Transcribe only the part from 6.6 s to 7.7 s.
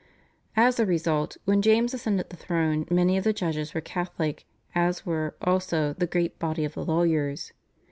of the lawyers.